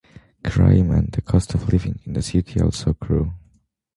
Crime 0.43 0.89
and 0.89 1.11
the 1.11 1.21
cost 1.21 1.53
of 1.53 1.71
living 1.71 1.99
in 2.07 2.13
the 2.13 2.23
city 2.23 2.59
also 2.59 2.93
grew. 2.93 3.31